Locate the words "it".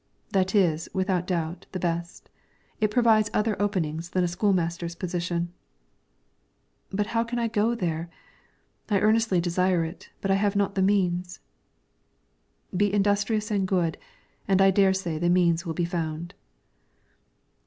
2.79-2.89, 9.85-10.09